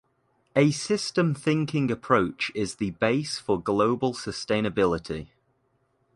[0.55, 5.27] A system thinking approach is the base for global sustainability.